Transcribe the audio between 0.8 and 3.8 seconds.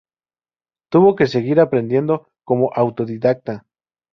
Tuvo que seguir aprendiendo como autodidacta.